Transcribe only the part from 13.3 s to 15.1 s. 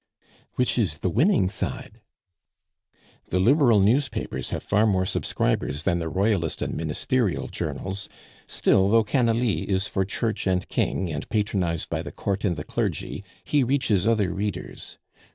he reaches other readers.